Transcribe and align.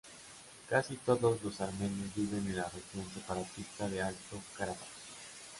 Casi 0.67 0.95
todos 0.97 1.43
los 1.43 1.61
armenios 1.61 2.09
viven 2.15 2.47
en 2.47 2.55
la 2.57 2.63
región 2.69 3.07
separatista 3.13 3.87
de 3.87 4.01
Alto 4.01 4.41
Karabaj. 4.57 4.87